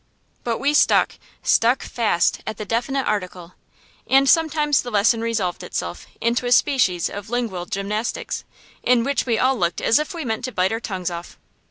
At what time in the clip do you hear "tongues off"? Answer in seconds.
10.79-11.37